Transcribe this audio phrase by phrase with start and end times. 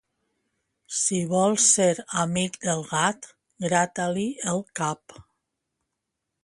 [0.99, 1.89] Si vols ser
[2.23, 3.29] amic del gat,
[3.67, 5.19] grata-li el cap.